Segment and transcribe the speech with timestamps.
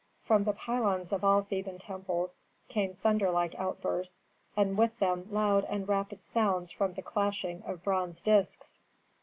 [0.23, 4.23] From the pylons of all Theban temples came thunder like outbursts
[4.57, 8.79] and with them loud and rapid sounds from the clashing of bronze disks.